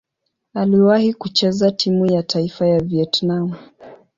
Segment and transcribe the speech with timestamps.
[0.53, 3.53] Aliwahi kucheza timu ya taifa ya Vietnam.